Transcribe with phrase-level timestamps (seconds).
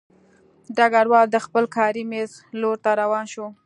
[0.77, 3.45] ډګروال د خپل کاري مېز لور ته روان شو